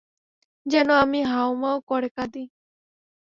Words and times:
যেন 0.65 0.89
আমি 1.03 1.19
হাউমাউ 1.23 1.77
করে 1.81 2.09
কাঁদি। 2.09 2.43